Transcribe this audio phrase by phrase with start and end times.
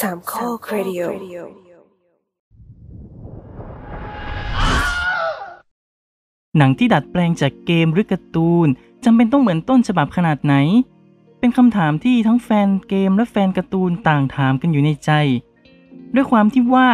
[0.00, 1.00] สามข้อครดิโอ
[6.56, 8.68] หนังที่ดัดแปลงจากเกมหรือการ์ตูน
[9.04, 10.54] จำเป็นต้องเหมือนต้นฉบับขนาดไหน
[11.38, 15.10] เป็นคำถามที่ทั้งแฟนเกมและแฟนการ์ตูนต่างถามกันอยู่ในใจ
[16.14, 16.88] ด้วยความที่ว่า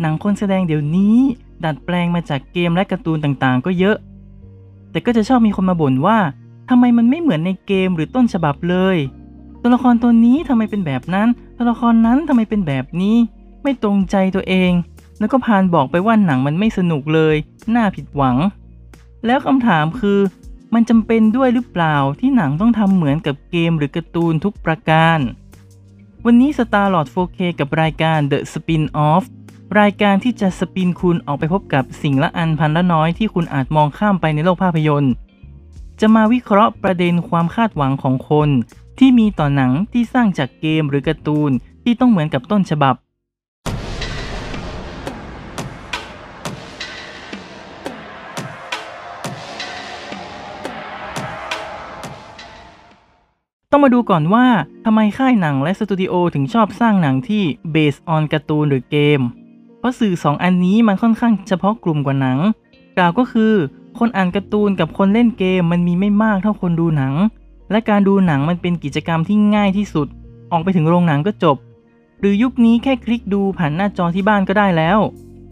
[0.00, 1.16] หนังคนแสดงเดี๋ยวนี้
[1.64, 3.96] ดัดแปลงมาจากเกมและการ์ตูนต่างๆ ก็เยอะ
[4.90, 6.18] แต่ก็จะชอบมีคนมาบ่นว่า
[6.68, 8.96] ทำไมมันไม่เหมือนในเกมหรือต้นฉบับเลย
[9.68, 13.16] ตัวละครตัวนี้ทำไมเป็นแบบนั้น ตัวละครนั้นทำไมเป็นแบบนี้
[13.62, 14.72] ไม่ตรงใจตัวเอง
[15.18, 17.36] แล้วก็พานบอกไปว่าหนังมันไม่สนุกเลย
[17.74, 18.36] น่าผิดหวัง
[19.26, 20.18] แล้วคำถามคือ
[20.74, 25.18] มันจำเป็นด้วยหรือเปล่าที่หนังต้องทำเหมือนกับเกมหรือการ์ตูนทุกประการ
[26.24, 29.24] วันนี้ Star Lord 4K กับรายการ The Spin Off
[29.80, 35.14] รายการที่จะสปินคุณออกไปพบกับสิ่งละอันพันละน้อยที่คุณอาจมองข้ามไปในโลกภาพยนตร์
[36.02, 38.48] จะมาวิเคราะห์ประเด็นความคาดหวังของคน
[38.98, 41.50] ที่มีต่อหนังที่สร้างจากเกมหรือการ์ตูน
[41.84, 42.94] ที่ต้องเหมือนกับต้นฉบับ
[53.70, 54.46] ต้องมาดูก่อนว่า
[54.84, 57.42] ทำไมค่ายหนังและสตูดิโอถึงชอบสร้างหนังที่
[57.74, 59.20] based on การ์ตูนหรือเกม
[59.78, 62.38] เพราะสื่อ2อันนี้มันค่อนข้างเฉพาะกลุ่มกว่าหนัง
[62.96, 63.54] กล่าวก็คือ
[64.00, 67.14] คนอ่านการ์ตูนกับคนเล่นเกมมันมีไม่มากเท่าคนดูหนัง
[67.70, 70.06] และการดูหนังมันเป็นกิจกรรมที่ง่ายที่สุด
[70.52, 71.56] ออกไปถึงโรงหนังก็จบ
[72.20, 74.98] หรือยุคนี้แค่คลิกดูผ่านหน้าจอที่บ้านก็ได้แล้ว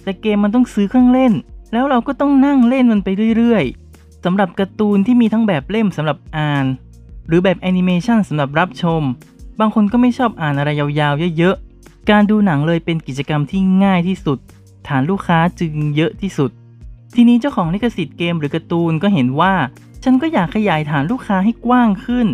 [0.02, 1.32] แต่เกมมันต้องซื้อเครื่องเล่น
[1.72, 6.66] แล้วเราก็ต้องนั่งเล่นมันไปเรื่อยๆสำหรับการ์ตูนที่มีทั้งแบบเล่มสำหรับอ่าน
[7.28, 9.02] หรือแบบแอนิเมชันสำหรับรับชม
[9.60, 14.38] บางคนก็ไม่ชอบอ่านอะไรยาวๆเยอะๆการดูหนังเลยเป็นกิจกรรมที่ง่ายที่สุด
[14.88, 16.50] ฐานลูกค้าจึงเยอะที่สุด
[17.18, 19.54] ทีนี้เจ้าของลิขสิทธิ์เกมหรือการ์ตูนก็เห็นว่า
[20.04, 22.26] ฉันก็อยากขยายฐานลูกค้าให้กว้างขึ้น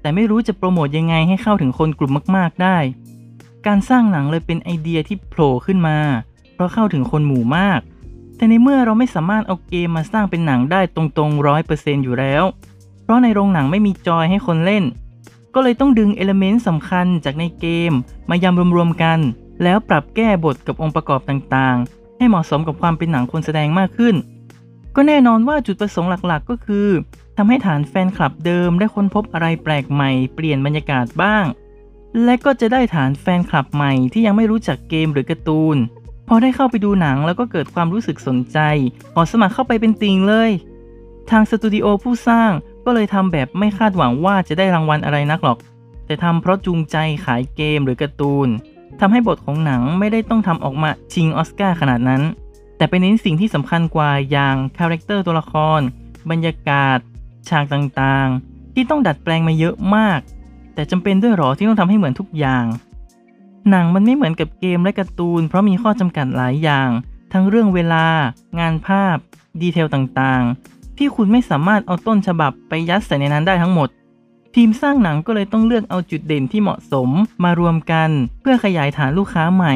[0.00, 2.78] แต่ไม่รู้จะโปรโมทยังไงให้เข้าถึงคนกลุ่มมากๆได้
[3.66, 5.98] การสร้างหนังเลยเป็นไอเดียที่โผล่ขึ้นมา
[6.54, 7.80] เพราะเข้าถึงคนหมู่มาก
[8.36, 12.42] แต่ในเมื่อเราไม่สามารถเอาเกมมาสร้างเป็นหนังได้ตรงๆร้อยเปอร์เซนต์อยู่แล้ว
[13.02, 14.84] เพราะในโรงหนังไม่มีจอยให้คนเล่น
[15.54, 17.92] ก็เลยต้องดึง element สำคัญจากในเกม
[18.30, 19.18] มายำรวมๆกัน
[19.62, 24.14] แล้วปรับแก้บทกับองค์ประกอบต่างๆ ให้เหมาะสมกับความเป็นหนังคนแสดงมากขึ้น
[24.96, 26.88] ก็แน่นอนว่าจุดประสงค์หลักๆ ก็คือ
[27.36, 31.44] ทำให้ฐานแฟนคลับเดิมได้ค้นพบอะไรแปลกใหม่เปลี่ยนบรรยากาศบ้าง
[32.24, 35.76] และก็จะได้ฐานแฟนคลับใหม่ที่ยังไม่รู้จักเกมหรือการ์ตูน
[36.28, 38.58] พอได้เข้าไปดูหนังแล้วก็เกิดความรู้สึกสนใจ
[39.14, 40.50] ขอสมัครเข้าไปเป็นติงเลย
[41.30, 42.50] ทางสตูดิโอผู้สร้าง
[42.84, 45.58] ก็เลยทำแบบไม่คาดหวังว่าจะได้รางวัลอะไรนักหรอก
[46.06, 48.48] แต่ทำเพราะจูงใจขายเกมหรือการ์ตูน
[49.00, 52.22] ทำให้บทของหนังไม่ได้ต้องทำออกมาชิงออสการ์ขนาดนั้น
[52.76, 55.80] แต่ไปเน้นสิ่งที่สำคัญกว่าอย่างคาแรคเตอร์ตัวละคร
[56.30, 56.98] บรรยากาศ
[57.48, 60.20] ฉากต่างๆ ที่ต้องดัดแปลงมาเยอะมาก
[60.74, 62.64] แต่จำเป็นด้วยหรอที่ต้องทำให้เหมือนทุกอย่าง
[63.70, 66.88] หนังมันไม่เหมือนกับเกมและการ์ตูน เพราะมีข้อจำกัดหลายอย่าง
[67.32, 68.06] ทั้งเรื่องเวลา
[68.60, 69.16] งานภาพ
[69.60, 73.88] detail ต่างๆ ที่คุณไม่สามารถเอาต้นฉบับไปยัดใส่ในนั้นได้ทั้งหมด
[74.54, 77.08] ทีมสร้างหนังก็เลยต้องเลือกเอาจุดเด่นที่เหมาะสม
[77.44, 79.74] มารวมกัน เพื่อขยายฐานลูกค้าใหม่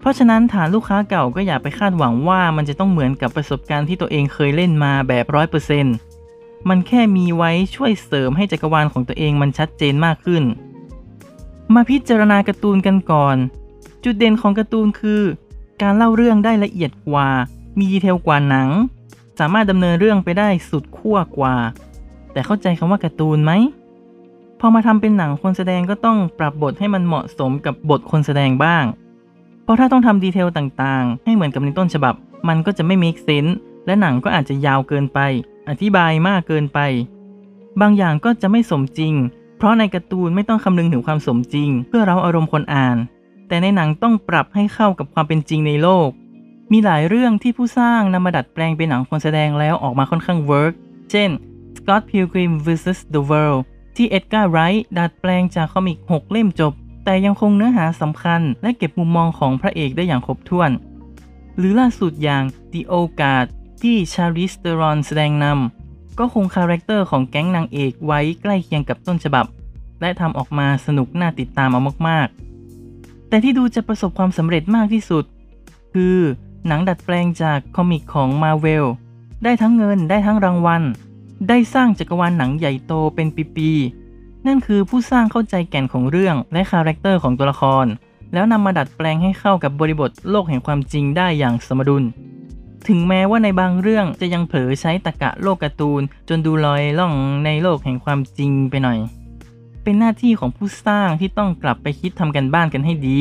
[0.00, 5.94] เพราะฉะนั้นฐานลูกค้าเก่าก็อย่าไปคาดหวังว่ามันจะต้องเหมือนกับประสบการณ์ที่ตัวเองเคยเล่นมาแบบร้อยเปอร์เซ็นต์
[6.68, 10.44] มันแค่มีไว้ช่วยเสริมให้จักรวาลของตัวเองมันชัดเจนมากขึ้น
[11.74, 13.36] มาพิจารณาการ์ตูนกันก่อน
[14.04, 15.22] จุดเด่นของการ์ตูนคือ
[15.82, 17.28] การเล่าเรื่องได้ละเอียดกว่า
[17.78, 18.68] มีดีเทลกว่าหนัง
[19.38, 21.54] สามารถดำเนินเรื่องไปได้สุดขั้วกว่า
[22.32, 23.52] แต่เข้าใจคำว่าการ์ตูนไหม
[24.60, 28.84] พอมาทำเป็นหนังคนแสดงก็ต้องปรับบทให้มันเหมาะสมกับบทคนแสดงบ้าง
[29.64, 32.14] เพราะถ้าต้องทำดีเทลต่างๆ ให้เหมือนกับในต้นฉบับ
[32.48, 33.52] มันก็จะไม่ make sense
[33.86, 35.18] และหนังก็อาจจะยาวเกินไป
[35.68, 36.78] อธิบายมากเกินไป
[37.80, 39.14] บางอย่างก็จะไม่สมจริง
[39.56, 42.96] เพราะในการ์ตูนไม่ต้องคำนึงถึงความสมจริง เพื่อเราอารมณ์คนอ่าน
[43.48, 46.08] แต่ในหนังต้องปรับให้เข้ากับความเป็นจริงในโลก
[46.72, 50.72] มีหลายเรื่องที่ผู้สร้างนำมาดัดแปลงเป็นหนังคนแสดงแล้วออกมาค่อนข้าง work
[51.10, 51.30] เช่น
[51.76, 52.98] Scott Pilgrim vs.
[53.14, 53.62] The World
[53.96, 56.72] ที่ Edgar Wright ดัดแปลงจาก comic 6 เล่มจบ
[57.04, 60.70] แต่ยังคงเนื้อหาสำคัญ และเก็บมุมมองของพระเอกได้อย่างครบถ้วน
[61.56, 63.46] หรือล่าสุดอย่าง The o g a r d
[63.82, 69.46] ที่ Charlize Theron แสดงนำก็คงคาแรคเตอร์ของแก๊งนางเอกไว้ใกล้เคียงกับต้นฉบับ
[70.00, 75.24] และทำออกมาสนุกน่าติดตามเอามากๆ แต่ที่ดูจะประสบความสำเร็จมากที่สุด
[75.94, 76.18] คือ
[76.66, 78.84] หนังดัดแปลงจาก comic ของ Marvel
[79.44, 80.82] ได้ทั้งเงินได้ทั้งรางวัล
[81.48, 87.86] ได้สร้างจักรวาลหนังใหญ่โตเป็นปีๆ นั่นคือผู้สร้างเข้าใจแก่นของเรื่องและคาแรคเตอร์ของตัวละคร
[88.32, 92.04] แล้วนำมาดัดแปลงให้เข้ากับบริบทโลกแห่งความจริงได้อย่างสมดุล
[92.86, 97.12] ถึงแม้ว่าในบางเรื่องจะยังเผลอใช้ตรรกะโลกการ์ตูน จนดูลอยล่อง
[97.44, 98.98] ในโลกแห่งความจริงไปหน่อย
[99.82, 103.20] เป็นหน้าที่ของผู้สร้างที่ต้องกลับไปคิดทำกันบ้านกันให้ดี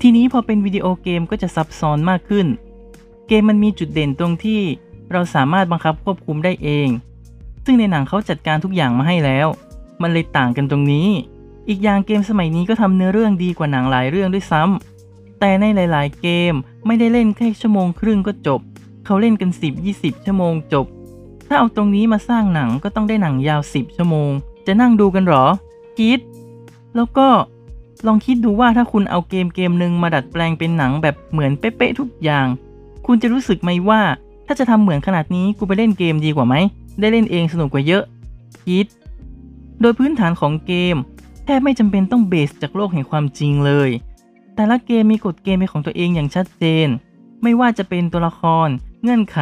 [0.00, 2.46] ทีนี้พอเป็นวิดีโอเกมก็จะซับซ้อนมากขึ้น
[3.28, 4.60] เกมมันมีจุดเด่นตรงที่
[5.12, 6.88] เราสามารถบังคับควบคุมได้เอง
[7.64, 9.46] ซึ่งในหนังเขาจัดการทุกอย่างมาให้แล้ว
[10.02, 11.08] มันเลยต่างกันตรงนี้
[11.68, 16.54] อีกอย่างเกมสมัยนี้ก็ทำเนื้อเรื่องดีกว่าหนังหลายเรื่องด้วยซ้ำแต่ในหลาย ๆ เกม
[16.86, 18.60] ไม่ได้เล่นแค่ชั่วโมงครึ่งก็จบ
[19.04, 19.50] เขาเล่นกัน
[19.88, 20.86] 10-20 ชั่วโมงจบ
[21.46, 24.30] ถ้าเอาตรงนี้มาสร้างหนังก็ต้องได้หนังยาว 10 ชั่วโมง
[24.66, 25.44] จะนั่งดูกันหรอ
[25.98, 26.20] คิด
[26.96, 27.28] แล้วก็
[28.06, 32.46] ลองคิดดูว่าถ้าคุณเอาเกมเกมหนึ่งมาดัดแปลงเป็นหนังแบบเหมือนเป๊ะๆทุกอย่าง
[33.06, 34.00] คุณจะรู้สึกไหมว่า
[34.50, 36.54] ถ้าจะทำเหมือนขนาดนี้กูไปเล่นเกมดีกว่าไหม
[37.00, 38.04] ได้เล่นเองสนุกกว่าเยอะ
[38.64, 38.86] คิด
[39.80, 40.96] โดยพื้นฐานของเกม
[41.44, 43.90] แทบไม่จำเป็นต้องเบสจากโลกแห่งความจริงเลย
[44.54, 46.88] แต่ละเกมมีกฎเกมเป็นของตัวเองอย่างชัดเจน
[47.42, 48.68] ไม่ว่าจะเป็นตัวละคร
[49.02, 49.38] เงื่อนไข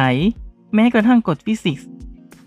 [0.73, 1.87] แม้กระทั่งกฎฟิสิกส์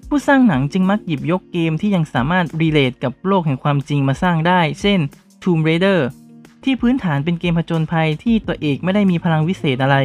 [0.09, 4.99] ผู้สร้างหนังจึงมักหยิบยกเกมที่ยังสามารถรีเลทกับโลกแห่งความจริงมาสร้างได้ เช่น
[5.43, 6.01] Tomb Raider
[6.65, 9.97] ที่พื้นฐานเป็นเกมผจญภัยที่ตัวเอกไม่ได้มีพลังวิเศษอะไร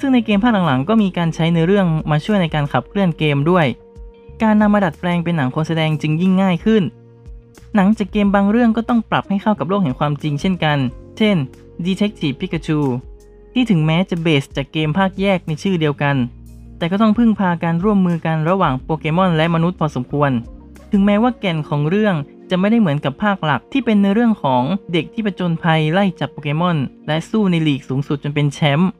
[0.00, 3.66] ซึ่งในเกมภาคหลังๆ ก็มีการใช้ในเรื่องมาช่วยในการขับเคลื่อนเกมด้วย
[4.42, 6.82] การนำมาดัดแปลงเป็นหนังคนแสดงจึงยิ่งง่ายขึ้น
[7.74, 10.78] หนังจากเกมบางเรื่องก็ต้องปรับให้เข้ากับโลกแห่งความจริงเช่นกัน
[11.18, 11.36] เช่น
[11.86, 12.80] Detective Pikachu
[13.52, 16.16] ที่ถึงแม้จะ base จากเกมภาคแยกในชื่อเดียวกัน
[16.78, 20.30] แต่ก็ต้องพึ่งพาการร่วมมือกันระหว่างโปเกมอนและมนุษย์พอสมควร
[20.92, 22.14] ถึงแม้ว่าแก่นของเรื่อง
[22.50, 24.62] จะไม่ได้เหมือนกับภาคหลักที่เป็นในเรื่องของ
[24.92, 26.76] เด็กที่ประจนภัยไล่จับโปเกมอน
[27.06, 28.90] และสู้ในลีกสูงสุดจนเป็นแชมป์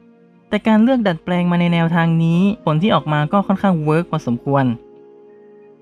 [0.48, 4.64] แต่การเลือกดัดแปลงมาในแนวทางนี้ ผลที่ออกมาก็ค่อนข้าง work พอสมควร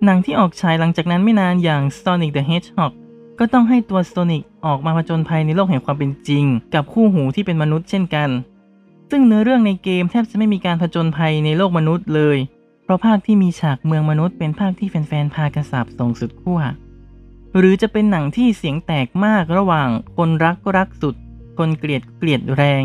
[0.04, 2.92] หนังที่ออกฉายหลังจากนั้นไม่นานอย่าง Sonic the Hedgehog
[3.38, 6.44] ก็ต้องให้ตัว Sonic ออกมาผจญภัยในโลกแห่งความเป็นจริง
[6.74, 8.30] กับคู่หูที่เป็นมนุษย์เช่นกัน
[9.10, 12.38] ซึ่งเนื้อเรื่องในเกมแทบจะไม่มีการผจญภัยในโลกมนุษย์เลย
[12.84, 16.60] เพราะภาคที่มีฉากเมืองมนุษย์เป็นภาคที่แฟนๆพากันสาบส่งสุดขั้ว
[17.58, 21.14] หรือจะเป็นหนังที่เสียงแตกมากระหว่างคนรักก็รักสุด
[21.58, 22.82] คนเกลียดเกลียดแรง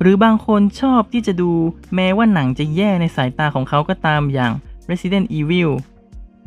[0.00, 1.52] หรือบางคนชอบที่จะดู
[1.94, 4.52] แม้ว่าหนังจะแย่ในสายตาของเขาก็ตามอย่าง
[4.90, 5.70] Resident Evil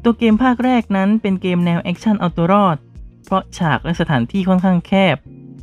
[0.03, 2.77] ตัวเกมภาคแรกนั้นเป็นเกมแนวแอคชั่นเอาตัวรอด
[3.25, 5.17] เพราะฉากและสถานที่ค่อนข้างแคบ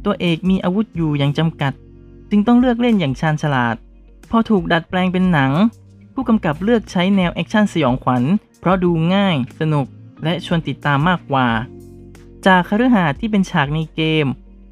[0.05, 1.73] ตัวเอกมีอาวุธอยู่อย่างจำกัด
[2.31, 3.77] จึงต้องเลือกเล่นอย่างชาญฉลาด
[4.31, 5.53] พอถูกดัดแปลงเป็นหนัง
[6.15, 8.23] ผู้กำกับเลือกใช้แนวแอคชั่นสยองขวัญ
[8.61, 9.87] เพราะดูง่าย สนุก
[10.25, 11.49] และชวนติดตามมากกว่า
[12.47, 14.27] จากคฤหาสน์ที่เป็นฉากในเกม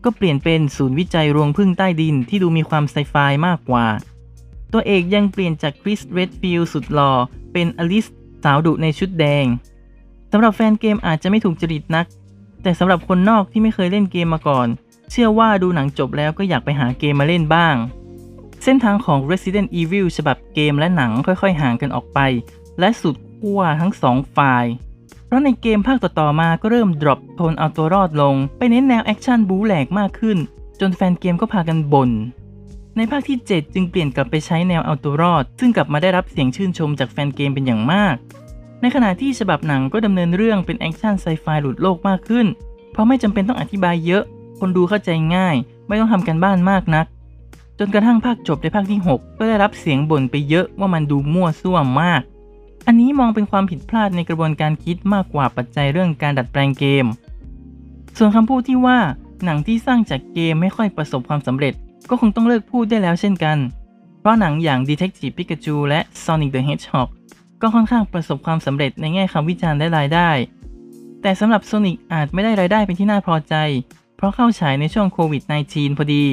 [0.05, 3.14] ก็เปลี่ยนเป็นศูนย์วิจัยรวงผึ้งใต้ดินที่ดูมีความไซไฟ
[3.47, 3.87] มากกว่า
[4.73, 7.12] ตัวเอกยังเปลี่ยนจาก Chris Redfield สุดหล่อ
[7.52, 8.06] เป็นอลิส
[8.44, 9.47] สาวดุในชุดแดง
[10.32, 12.06] สำหรับแฟนเกมอาจจะไม่ถูกจริตนัก
[12.62, 14.69] แต่สำหรับคนนอกที่ไม่เคยเล่นเกมมาก่อน
[15.11, 17.76] เชื่อว่าดูหนังจบแล้วก็อยากไปหาเกมมาเล่นบ้าง
[18.64, 22.19] เส้นทางของ Resident Evil ฉบับเกมและหนังค่อยๆ ห่างกันออกไป
[22.79, 24.64] และสุดขั้วทั้งสองฝ่าย
[25.31, 30.38] เพราะในเกมภาคต่อๆมาก็เริ่ม drop tone เอาตัวรอดลง ไปเน้นแนวแอคชั่นบู๊แหลกมากขึ้น
[30.81, 32.11] จนแฟนเกมก็พากันบ่น
[32.97, 38.15] ในภาคที่ 7 จึงเปลี่ยนกลับไปใช้แนวเอาตัวรอด ซึ่งกลับมาได้รับเสียงชื่นชมจากแฟนเกมเป็นอย่างมาก
[38.81, 42.47] ในขณะที่ฉบับหนังก็ดำเนินเรื่องเป็นแอคชั่นไซไฟหลุดโลกมากขึ้น
[42.93, 44.23] เพราะไม่จำเป็นต้องอธิบายเยอะ
[44.59, 45.56] คนดูเข้าใจง่าย
[45.87, 47.06] ไม่ต้องทำการบ้านมากนัก
[47.79, 52.23] จนกระทั่งภาคจบในภาคที่ 6 ก็ได้รับเสียงบ่นไปเยอะว่ามันดูมั่วซั่วมาก
[52.93, 57.07] อันนี้มองเป็นความผิดพลาดในกระบวนการคิดมากกว่าปัจจัยเรื่องการดัดแปลงเกม
[58.19, 58.99] ส่วนคำพูดที่ว่า
[59.44, 61.75] หนังที่สร้างจากเกมไม่ค่อยประสบความสำเร็จ
[62.09, 63.59] ก็คงต้องเลิกพูดได้แล้วเช่นกัน
[64.20, 67.09] เพราะหนังอย่าง Detective Pikachu และ Sonic the Hedgehog
[67.61, 70.31] ก็ค่อนข้างประสบความสำเร็จในแง่คำวิจารณ์และรายได้
[71.23, 73.55] แต่สำหรับ Sonic อาจไม่ได้รายได้เป็นที่น่าพอใจ
[74.17, 76.25] เพราะเข้าฉายในช่วงโควิด -19 พอดี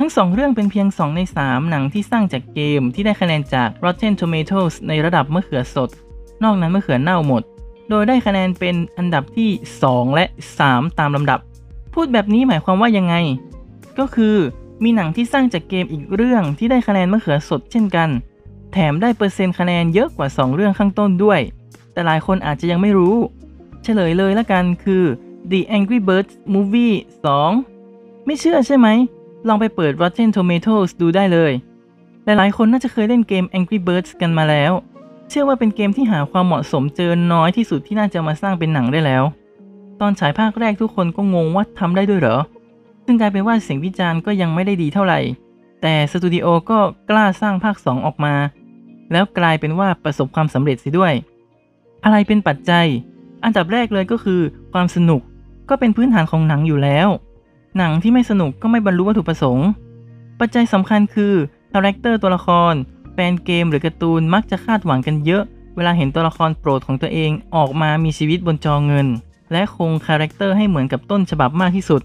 [0.00, 5.90] ทั้งสองเรื่องเป็นเพียง 2 ใน 3 หนังที่สร้างจากเกมที่ได้คะแนนจาก Rotten Tomatoes ในระดับมะเขือสด
[6.42, 7.42] นอกนั้นมะเขือเน่าหมด
[7.90, 9.50] โดยได้คะแนนเป็นอันดับที่
[9.82, 10.24] 2 และ
[10.62, 11.40] 3 ตามลำดับ
[11.94, 13.14] พูดแบบนี้หมายความว่ายังไง
[13.98, 14.36] ก็คือ
[14.82, 18.08] มีหนังที่สร้างจากเกมอีกเรื่องที่ได้คะแนนมะเขือสดเช่นกัน
[18.72, 21.40] แถมได้เปอร์เซ็นต์คะแนนเยอะกว่า 2 เรื่องข้างต้นด้วย
[21.92, 23.16] แต่หลายคนอาจจะยังไม่รู้
[23.82, 25.04] เฉลยเลยละกันคือ
[25.50, 26.94] The Angry Birds Movie
[27.62, 28.88] 2 ไม่เชื่อใช่ไหม
[29.46, 31.52] ลองไปเปิด Rotten Tomatoes ดูได้เลย
[32.24, 34.72] หลายๆ คนน่าจะเคยเล่นเกม Angry Birds กันมาแล้ว
[35.28, 39.22] เชื่อว่าเป็นเกมที่หาความเหมาะสมเจอน้อยที่สุดที่น่าจะมาสร้างเป็นหนังได้แล้ว
[40.00, 42.38] ตอนฉายภาคแรกทุกคนก็งงว่าทำได้ด้วยเหรอ
[43.04, 45.20] ซึ่งกลายเป็นว่าเสียงวิจารณ์ก็ยังไม่ได้ดีเท่าไหร่
[45.82, 46.78] แต่สตูดิโอก็
[47.10, 48.34] กล้าสร้างภาค 2 ออกมา
[49.12, 51.12] แล้วกลายเป็นว่าประสบความสำเร็จสิด้วย
[52.04, 52.86] อะไรเป็นปัจจัย
[53.44, 54.40] อันดับแรกเลยก็คือ
[54.72, 55.20] ความสนุก
[55.68, 57.08] ก็เป็นพื้นฐานของหนังอยู่แล้ว
[57.76, 59.68] หนังที่ไม่สนุกก็ไม่บรรลุวัตถุประสงค์
[60.40, 61.34] ปัจจัยสำคัญคือ
[61.72, 62.74] คาแรคเตอร์ตัวละคร
[63.12, 65.42] แฟนเกมหรือการ์ตูนมักจะคาดหวังกันเยอะ
[65.76, 69.06] เวลาเห็นตัวละครโปรดของตัวเองออกมามีชีวิตบนจอเงิน
[69.52, 72.02] และคงคาแรคเตอร์ให้เหมือนกับต้นฉบับมากที่สุด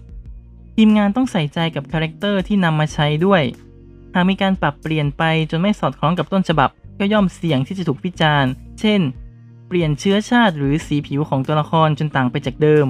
[0.76, 3.42] ทีมงานต้องใส่ใจกับคาแรคเตอร์ที่นำมาใช้ด้วย
[4.14, 9.00] หากมีการปรับเปลี่ยนไปจนไม่สอดคล้องกับต้นฉบับ ก็ย่อมเสี่ยงที่จะถูกวิจารณ์ เช่น
[9.68, 12.86] เปลี่ยนเชื้อชาติหรือสีผิวของตัวละครจนต่างไปจากเดิม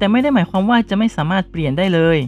[0.00, 2.18] แต่ไม่ได้หมายความว่าจะไม่สามารถเปลี่ยนได้เลย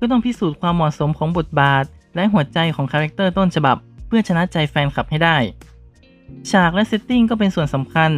[0.00, 5.36] ก็ต้องพิสูจน์ความเหมาะสมของบทบาท และหัวใจของคาแรคเตอร์ต้นฉบับ เพื่อชนะใจแฟนคลับให้ได้
[6.50, 8.12] ฉากและ setting ก็เป็นส่วนสำคัญ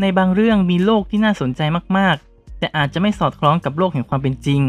[0.00, 1.60] ในบางเรื่องมีโลกที่น่าสนใจ
[1.96, 4.62] มากๆ แต่อาจจะไม่สอดคล้องกับโลกแห่งความเป็นจริง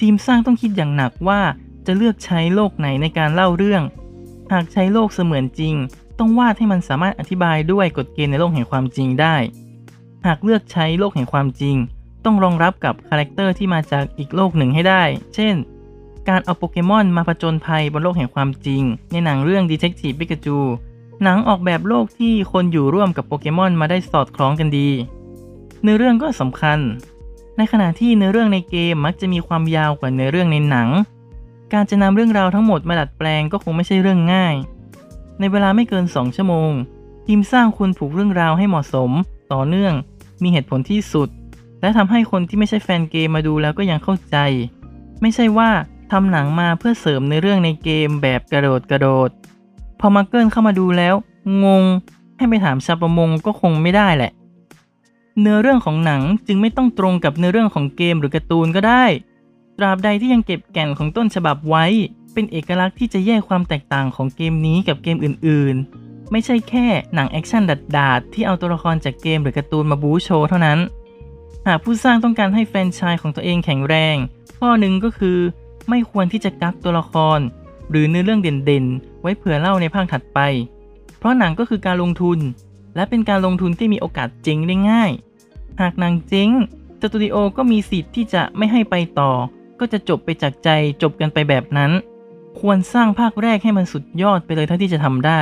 [0.00, 1.40] ทีมสร้างต้องคิดอย่างหนักว่า
[1.86, 3.82] จะเลือกใช้โลกไหนในการเล่าเรื่อง
[4.52, 5.74] หากใช้โลกเสมือนจริง
[6.18, 9.36] ต้องวาดให้มันสามารถอธิบายด้วยกฎเกณฑ์ในโลกแห่งความจริงได้
[10.26, 11.76] หากเลือกใช้โลกแห่งความจริง
[12.26, 15.02] ต้องรองรับกับคาแรคเตอร์ที่มาจากอีกโลกหนึ่งให้ได้
[15.34, 15.54] เช่น
[16.28, 20.58] การเอาโปเกมอนมาผจญภัยบนโลกแห่งความจริง ในหนังเรื่อง Detective Pikachu
[21.22, 24.88] หนังออกแบบโลกที่คนอยู่ร่วมกับโปเกมอนมาได้สอดคล้องกันดี
[25.82, 26.78] เนื้อเรื่องก็สำคัญ
[27.56, 30.88] ในขณะที่เนื้อเรื่องในเกมมักจะมีความยาวกว่าเนื้อเรื่องในหนัง
[31.72, 34.54] การจะนำเรื่องราวทั้งหมดมาดัดแปลงก็คงไม่ใช่เรื่องง่าย
[35.38, 36.72] ในเวลาไม่เกิน 2 ชั่วโมง
[37.26, 39.10] ทีมสร้างควรผูกเรื่องราวให้เหมาะสม
[39.52, 39.94] ต่อเนื่อง
[40.42, 41.28] มีเหตุผลที่สุด
[41.86, 44.36] และทำให้คนที่ไม่ใช่แฟนเกมมาดูแล้วก็ยังเข้าใจ
[45.22, 45.70] ไม่ใช่ว่า
[46.12, 49.30] ทำหนังมาเพื่อเสริมในเรื่องในเกมแบบกระโดดกระโดด
[50.00, 51.14] พอมาเกิลเข้ามาดูแล้ว
[51.64, 51.84] งง
[52.36, 54.32] ให้ไปถามชาวประมงก็คงไม่ได้แหละ
[55.40, 59.04] เนื้อเรื่องของหนังจึงไม่ต้องตรงกับเนื้อเรื่องของเกมหรือการ์ตูนก็ได้
[59.78, 61.84] ตราบใดที่ยังเก็บแก่นของต้นฉบับไว้
[62.32, 70.78] เป็นเอกลักษณ์ที่จะแยกความแตกต่างของเกมนี้กับเกมอื่น ๆ ไม่ใช่แค่หนังแอคชั่นดาดๆที่เอาตัวละครจากเกมหรือการ์ตูนมาบู๊โชว์เท่านั้น
[71.66, 74.16] หากผู้สร้างต้องการให้แฟรนไชส์ของตัวเองแข็งแรง
[74.58, 75.38] ข้อหนึ่งก็คือ
[75.88, 77.40] ไม่ควรที่จะกักตัวละคร
[77.90, 80.38] หรือเนื้อเรื่องเด่นๆ ไว้เผื่อเล่าในภาคถัดไป
[81.18, 82.38] เพราะหนังก็คือการลงทุน
[82.94, 85.10] และเป็นการลงทุนที่มีโอกาสเจ๊งได้ง่าย
[85.80, 86.50] หากหนังเจ๊ง
[87.00, 89.32] สตูดิโอก็มีสิทธิ์ที่จะไม่ให้ไปต่อ
[89.80, 90.68] ก็จะจบไปจากใจ
[91.02, 91.90] จบกันไปแบบนั้น
[92.60, 95.40] ควรสร้างภาคแรกให้มันสุดยอดไปเลยเท่าที่จะทำได้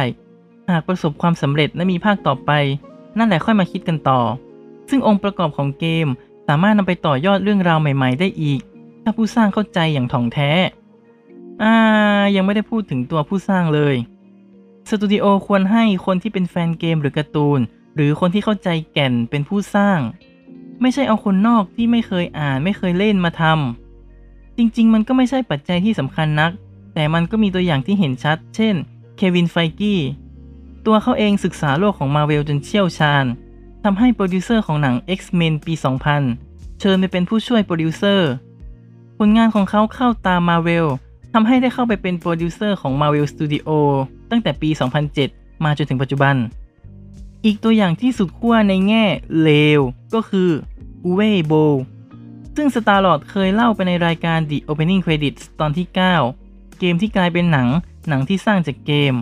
[0.70, 2.50] หากประสบความสำเร็จและมีภาคต่อไป
[3.18, 4.20] นั่นแหละค่อยมาคิดกันต่อ
[4.94, 6.08] ซึ่งองค์ประกอบของเกม
[6.48, 8.60] สามารถนำไปต่อยอดเรื่องราวใหม่ ๆ ได้อีก
[9.02, 10.50] ถ้าผู้สร้างเข้าใจอย่างถ่องแท้
[11.62, 11.74] อ่า
[12.36, 13.96] ยังไม่ได้พูดถึงตัวผู้สร้างเลย
[14.88, 17.60] สตูดิโอควรให้คนที่เป็นแฟนเกมหรือการ์ตูน
[17.94, 19.98] หรือคนที่เข้าใจแก่นเป็นผู้สร้าง
[20.80, 26.52] ไม่ใช่เอาคนนอกที่ไม่เคยอ่านไม่เคยเล่นมาทำจริง ๆ มันก็ไม่ใช่ปัจจัยที่สำคัญนัก
[26.94, 28.74] แต่มันก็มีตัวอย่างที่เห็นชัด เช่น
[29.16, 30.00] Kevin Feige
[30.86, 33.24] ตัวเขาเองศึกษาโลกของมาเวลจนเชี่ยวชาญ
[33.84, 35.74] ทำให้โปรดิวเซอร์ของหนัง X-Men ปี
[36.26, 38.30] 2000 เชิญไปเป็นผู้ช่วยโปรดิวเซอร์
[39.18, 40.86] ผลงานของเขาเข้าตามมาเวล
[41.32, 43.68] ทำให้ได้เข้าไปเป็นโปรดิวเซอร์ของ Marvel Studio
[44.30, 44.70] ตั้งแต่ปี
[45.16, 46.36] 2007 มาจนถึงปัจจุบัน
[47.44, 49.04] อีกตัวอย่างที่สุดขั้วในแง่
[49.42, 49.80] เลว
[50.14, 50.50] ก็คือ
[51.04, 51.52] อูเวโบ
[52.56, 57.68] ซึ่ง Star Lord เคยเล่าไปในรายการ The Opening Credits ตอนที่ 9 เกมที่กลายเป็นหนัง
[58.08, 59.14] หนังที่สร้างจากเกม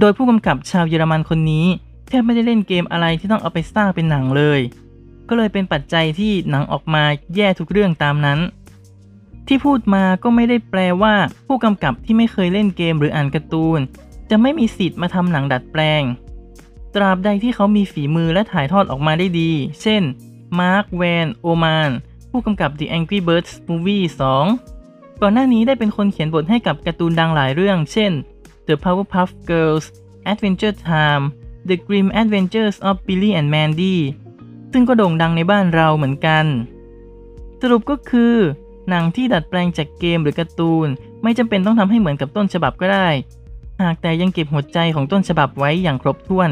[0.00, 1.66] โดยผู้กำกับชาวเยอรมันคนนี้
[2.12, 4.60] ทบไม่ได้เล่นเกมอะไรที่ต้องเอาไปสร้างเป็นหนังเลย
[5.28, 7.04] ก็เลยเป็นปัจจัยที่หนังออกมา
[7.36, 8.38] แย่ทุกเรื่องตามนั้น
[9.46, 11.14] ที่พูดมาก็ไม่ได้แปลว่า
[11.46, 13.80] ผู้กำกับที่ไม่เคยเล่นเกมหรืออ่านการ์ตูน
[14.30, 16.02] จะไม่มีสิทธิ์มาทำหนังดัดแปลง
[16.94, 19.50] ตราบใดที่เขามีฝีมือและถ่ายทอดออกมาได้ดี
[19.82, 20.02] เช่น
[20.60, 21.90] มาร์ค แวน โอมาน
[22.30, 24.04] ผู้กำกับ The Angry Birds Movie
[24.60, 28.12] 2 ก่อนหน้านี้ได้เป็นคนเขียนบทให้กับการ์ตูนดังหลายเรื่อง เช่น
[28.66, 29.84] The Powerpuff Girls
[30.30, 31.24] Adventure Time
[31.68, 33.96] The Grim Adventures of Billy and Mandy
[34.72, 36.44] ซึ่งก็โด่งดังในบ้านเราเหมือนกัน
[37.60, 38.34] สรุปก็คือ
[38.88, 40.88] หนังที่ดัดแปลงจากเกมหรือการ์ตูน
[41.22, 43.08] ไม่จำเป็นต้องทำให้เหมือนกับต้นฉบับก็ได้
[43.82, 46.50] หากแต่ยังเก็บหัวใจของต้นฉบับไว้อย่างครบถ้วน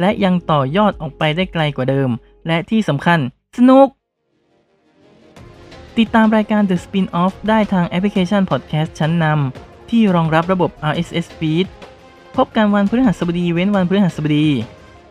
[0.00, 2.10] และยังต่อยอดออกไปได้ไกลกว่าเดิม
[2.46, 3.18] และที่สำคัญ
[3.58, 3.88] สนุก
[5.98, 11.66] ติดตามรายการ The Spin-off ได้ทางแอปพลิเคชัน Podcast ชั้นนำที่รองรับระบบ RSS feed
[12.36, 14.48] พบกันวันพฤหัสบดีเว้นวันพฤหัสบดี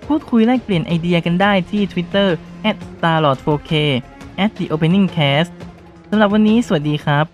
[0.08, 2.28] พูดคุยแลกเปลี่ยนไอเดียกันได้ที่ Twitter
[2.74, 3.72] @starlord4k
[4.58, 5.52] @theopeningcast
[6.10, 7.26] สำหรับวันนี้สวัสดีครับ